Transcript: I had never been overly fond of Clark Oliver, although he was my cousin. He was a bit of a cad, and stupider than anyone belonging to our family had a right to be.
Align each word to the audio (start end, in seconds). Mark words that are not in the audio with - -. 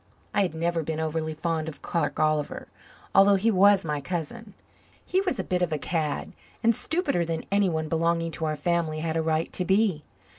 I 0.33 0.41
had 0.41 0.55
never 0.55 0.81
been 0.81 0.99
overly 0.99 1.35
fond 1.35 1.69
of 1.69 1.83
Clark 1.83 2.19
Oliver, 2.19 2.67
although 3.13 3.35
he 3.35 3.51
was 3.51 3.85
my 3.85 4.01
cousin. 4.01 4.55
He 5.05 5.21
was 5.21 5.37
a 5.39 5.43
bit 5.43 5.61
of 5.61 5.71
a 5.71 5.77
cad, 5.77 6.33
and 6.63 6.73
stupider 6.75 7.23
than 7.23 7.45
anyone 7.51 7.87
belonging 7.87 8.31
to 8.31 8.45
our 8.45 8.55
family 8.55 9.01
had 9.01 9.15
a 9.15 9.21
right 9.21 9.53
to 9.53 9.63
be. 9.63 10.03